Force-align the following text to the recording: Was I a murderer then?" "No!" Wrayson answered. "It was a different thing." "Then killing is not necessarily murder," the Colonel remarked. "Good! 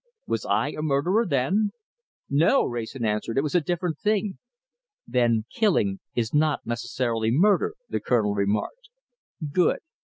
Was 0.25 0.47
I 0.47 0.69
a 0.69 0.81
murderer 0.81 1.27
then?" 1.27 1.73
"No!" 2.27 2.65
Wrayson 2.65 3.05
answered. 3.05 3.37
"It 3.37 3.43
was 3.43 3.53
a 3.53 3.61
different 3.61 3.99
thing." 3.99 4.39
"Then 5.05 5.45
killing 5.53 5.99
is 6.15 6.33
not 6.33 6.65
necessarily 6.65 7.29
murder," 7.29 7.75
the 7.87 7.99
Colonel 7.99 8.33
remarked. 8.33 8.89
"Good! 9.51 9.77